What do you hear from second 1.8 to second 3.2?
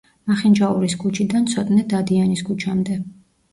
დადიანის ქუჩამდე.